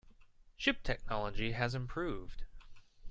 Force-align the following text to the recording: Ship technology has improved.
Ship 0.57 0.81
technology 0.81 1.51
has 1.51 1.75
improved. 1.75 2.43